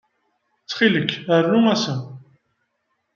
[0.61, 1.95] Ttxil-k, rnu ass-a.